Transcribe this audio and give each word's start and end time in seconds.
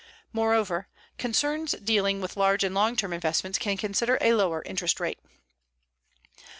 Moreover, 0.33 0.87
concerns 1.19 1.73
dealing 1.73 2.21
with 2.21 2.35
large 2.35 2.63
and 2.63 2.73
long 2.73 2.95
term 2.95 3.13
investments 3.13 3.59
can 3.59 3.77
consider 3.77 4.17
a 4.19 4.33
lower 4.33 4.63
interest 4.63 4.99
rate. 4.99 5.19